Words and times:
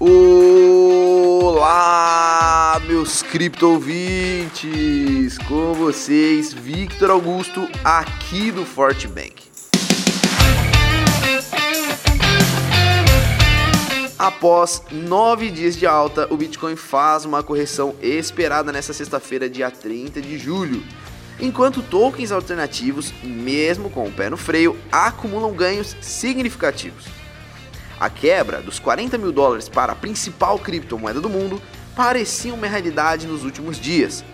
Olá, 0.00 1.70
meus 2.84 3.22
cripto 3.22 3.68
ouvintes! 3.68 5.38
Com 5.46 5.72
vocês, 5.72 6.52
Victor 6.52 7.10
Augusto, 7.10 7.68
aqui 7.84 8.50
do 8.50 8.66
Forte 8.66 9.06
Bank. 9.06 9.44
Após 14.18 14.82
nove 14.90 15.48
dias 15.50 15.76
de 15.76 15.86
alta, 15.86 16.26
o 16.28 16.36
Bitcoin 16.36 16.74
faz 16.74 17.24
uma 17.24 17.44
correção 17.44 17.94
esperada 18.02 18.72
nesta 18.72 18.92
sexta-feira, 18.92 19.48
dia 19.48 19.70
30 19.70 20.20
de 20.20 20.36
julho. 20.38 20.82
Enquanto 21.38 21.82
tokens 21.82 22.32
alternativos, 22.32 23.14
mesmo 23.22 23.88
com 23.90 24.08
o 24.08 24.12
pé 24.12 24.28
no 24.28 24.36
freio, 24.36 24.76
acumulam 24.90 25.52
ganhos 25.52 25.96
significativos. 26.00 27.23
A 27.98 28.10
quebra 28.10 28.60
dos 28.60 28.78
40 28.78 29.16
mil 29.18 29.32
dólares 29.32 29.68
para 29.68 29.92
a 29.92 29.96
principal 29.96 30.58
criptomoeda 30.58 31.20
do 31.20 31.28
mundo 31.28 31.60
parecia 31.94 32.52
uma 32.52 32.66
realidade 32.66 33.26
nos 33.26 33.44
últimos 33.44 33.78
dias, 33.78 34.24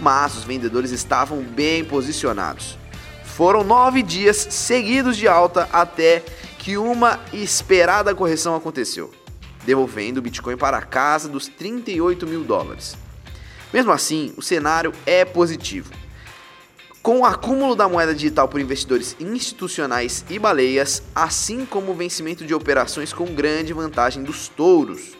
mas 0.00 0.36
os 0.36 0.44
vendedores 0.44 0.90
estavam 0.90 1.42
bem 1.42 1.84
posicionados. 1.84 2.76
Foram 3.24 3.64
nove 3.64 4.02
dias 4.02 4.46
seguidos 4.50 5.16
de 5.16 5.28
alta 5.28 5.68
até 5.72 6.22
que 6.58 6.76
uma 6.76 7.20
esperada 7.32 8.14
correção 8.14 8.54
aconteceu, 8.56 9.12
devolvendo 9.64 10.18
o 10.18 10.22
Bitcoin 10.22 10.56
para 10.56 10.78
a 10.78 10.82
casa 10.82 11.28
dos 11.28 11.46
38 11.46 12.26
mil 12.26 12.42
dólares. 12.42 12.96
Mesmo 13.72 13.92
assim, 13.92 14.32
o 14.36 14.42
cenário 14.42 14.92
é 15.04 15.24
positivo 15.24 15.90
com 17.04 17.20
o 17.20 17.26
acúmulo 17.26 17.76
da 17.76 17.86
moeda 17.86 18.14
digital 18.14 18.48
por 18.48 18.58
investidores 18.58 19.14
institucionais 19.20 20.24
e 20.30 20.38
baleias, 20.38 21.02
assim 21.14 21.66
como 21.66 21.92
o 21.92 21.94
vencimento 21.94 22.46
de 22.46 22.54
operações 22.54 23.12
com 23.12 23.26
grande 23.26 23.74
vantagem 23.74 24.22
dos 24.22 24.48
touros. 24.48 25.12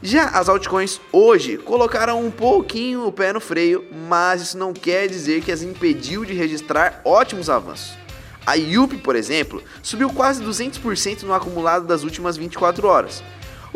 Já 0.00 0.26
as 0.26 0.48
altcoins 0.48 1.00
hoje 1.10 1.58
colocaram 1.58 2.24
um 2.24 2.30
pouquinho 2.30 3.04
o 3.04 3.10
pé 3.10 3.32
no 3.32 3.40
freio, 3.40 3.84
mas 4.08 4.40
isso 4.40 4.56
não 4.56 4.72
quer 4.72 5.08
dizer 5.08 5.42
que 5.42 5.50
as 5.50 5.60
impediu 5.60 6.24
de 6.24 6.34
registrar 6.34 7.00
ótimos 7.04 7.50
avanços. 7.50 7.98
A 8.46 8.54
Yup, 8.54 8.96
por 8.98 9.16
exemplo, 9.16 9.64
subiu 9.82 10.08
quase 10.10 10.40
200% 10.40 11.24
no 11.24 11.34
acumulado 11.34 11.84
das 11.84 12.04
últimas 12.04 12.36
24 12.36 12.86
horas, 12.86 13.24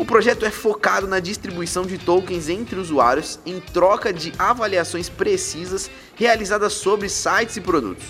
o 0.01 0.05
projeto 0.05 0.43
é 0.47 0.49
focado 0.49 1.05
na 1.05 1.19
distribuição 1.19 1.85
de 1.85 1.95
tokens 1.95 2.49
entre 2.49 2.79
usuários 2.79 3.37
em 3.45 3.59
troca 3.59 4.11
de 4.11 4.33
avaliações 4.39 5.07
precisas 5.09 5.91
realizadas 6.15 6.73
sobre 6.73 7.07
sites 7.07 7.57
e 7.57 7.61
produtos. 7.61 8.07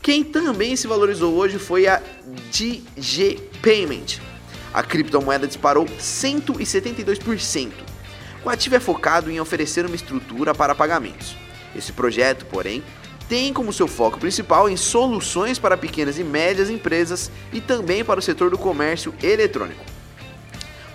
Quem 0.00 0.24
também 0.24 0.76
se 0.76 0.86
valorizou 0.86 1.34
hoje 1.34 1.58
foi 1.58 1.86
a 1.86 2.00
DG 2.50 3.38
Payment. 3.60 4.18
A 4.72 4.82
criptomoeda 4.82 5.46
disparou 5.46 5.84
172%. 5.84 7.70
O 8.42 8.48
ativo 8.48 8.76
é 8.76 8.80
focado 8.80 9.30
em 9.30 9.38
oferecer 9.38 9.84
uma 9.84 9.94
estrutura 9.94 10.54
para 10.54 10.74
pagamentos. 10.74 11.36
Esse 11.76 11.92
projeto, 11.92 12.46
porém, 12.46 12.82
tem 13.28 13.52
como 13.52 13.74
seu 13.74 13.86
foco 13.86 14.18
principal 14.18 14.70
em 14.70 14.76
soluções 14.78 15.58
para 15.58 15.76
pequenas 15.76 16.18
e 16.18 16.24
médias 16.24 16.70
empresas 16.70 17.30
e 17.52 17.60
também 17.60 18.02
para 18.02 18.20
o 18.20 18.22
setor 18.22 18.48
do 18.48 18.56
comércio 18.56 19.14
eletrônico. 19.22 19.97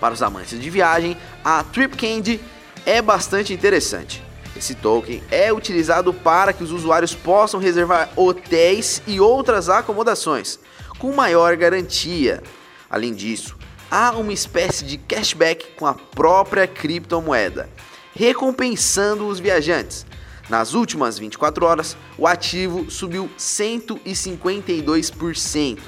Para 0.04 0.12
os 0.12 0.22
amantes 0.22 0.60
de 0.60 0.68
viagem, 0.68 1.16
a 1.42 1.64
Trip 1.64 1.96
Candy 1.96 2.38
é 2.84 3.00
bastante 3.00 3.54
interessante. 3.54 4.22
Esse 4.54 4.74
token 4.74 5.22
é 5.30 5.50
utilizado 5.50 6.12
para 6.12 6.52
que 6.52 6.62
os 6.62 6.70
usuários 6.70 7.14
possam 7.14 7.58
reservar 7.58 8.10
hotéis 8.14 9.00
e 9.06 9.18
outras 9.18 9.70
acomodações 9.70 10.58
com 10.98 11.10
maior 11.14 11.56
garantia. 11.56 12.42
Além 12.90 13.14
disso, 13.14 13.56
há 13.90 14.10
uma 14.10 14.34
espécie 14.34 14.84
de 14.84 14.98
cashback 14.98 15.68
com 15.74 15.86
a 15.86 15.94
própria 15.94 16.66
criptomoeda, 16.66 17.70
recompensando 18.14 19.26
os 19.26 19.40
viajantes. 19.40 20.04
Nas 20.50 20.74
últimas 20.74 21.18
24 21.18 21.64
horas, 21.64 21.96
o 22.18 22.26
ativo 22.26 22.90
subiu 22.90 23.30
152%. 23.38 25.78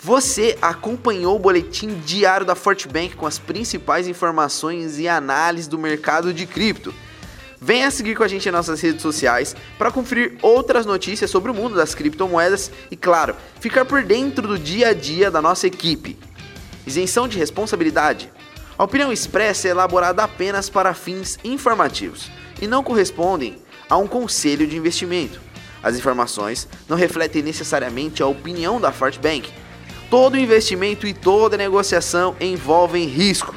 Você 0.00 0.56
acompanhou 0.62 1.34
o 1.34 1.40
boletim 1.40 1.98
diário 2.06 2.46
da 2.46 2.54
Fortbank 2.54 3.16
com 3.16 3.26
as 3.26 3.36
principais 3.36 4.06
informações 4.06 4.96
e 5.00 5.08
análises 5.08 5.66
do 5.66 5.76
mercado 5.76 6.32
de 6.32 6.46
cripto. 6.46 6.94
Venha 7.60 7.90
seguir 7.90 8.14
com 8.14 8.22
a 8.22 8.28
gente 8.28 8.48
em 8.48 8.52
nossas 8.52 8.80
redes 8.80 9.02
sociais 9.02 9.56
para 9.76 9.90
conferir 9.90 10.38
outras 10.40 10.86
notícias 10.86 11.28
sobre 11.28 11.50
o 11.50 11.54
mundo 11.54 11.74
das 11.74 11.96
criptomoedas 11.96 12.70
e, 12.92 12.96
claro, 12.96 13.34
ficar 13.58 13.84
por 13.84 14.04
dentro 14.04 14.46
do 14.46 14.56
dia 14.56 14.90
a 14.90 14.94
dia 14.94 15.32
da 15.32 15.42
nossa 15.42 15.66
equipe. 15.66 16.16
Isenção 16.86 17.26
de 17.26 17.36
responsabilidade. 17.36 18.30
A 18.78 18.84
opinião 18.84 19.12
expressa 19.12 19.66
é 19.66 19.72
elaborada 19.72 20.22
apenas 20.22 20.70
para 20.70 20.94
fins 20.94 21.40
informativos 21.42 22.30
e 22.62 22.68
não 22.68 22.84
correspondem 22.84 23.58
a 23.90 23.96
um 23.96 24.06
conselho 24.06 24.64
de 24.64 24.76
investimento. 24.76 25.40
As 25.82 25.96
informações 25.96 26.68
não 26.88 26.96
refletem 26.96 27.42
necessariamente 27.42 28.22
a 28.22 28.26
opinião 28.28 28.80
da 28.80 28.92
Fortbank 28.92 29.52
Todo 30.10 30.38
investimento 30.38 31.06
e 31.06 31.12
toda 31.12 31.56
negociação 31.56 32.34
envolvem 32.40 33.06
risco. 33.06 33.54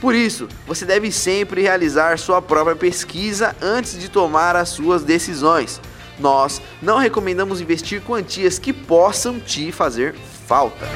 Por 0.00 0.16
isso, 0.16 0.48
você 0.66 0.84
deve 0.84 1.12
sempre 1.12 1.62
realizar 1.62 2.18
sua 2.18 2.42
própria 2.42 2.74
pesquisa 2.74 3.54
antes 3.62 3.96
de 3.96 4.08
tomar 4.08 4.56
as 4.56 4.70
suas 4.70 5.04
decisões. 5.04 5.80
Nós 6.18 6.60
não 6.82 6.98
recomendamos 6.98 7.60
investir 7.60 8.02
quantias 8.02 8.58
que 8.58 8.72
possam 8.72 9.38
te 9.38 9.70
fazer 9.70 10.14
falta. 10.46 10.86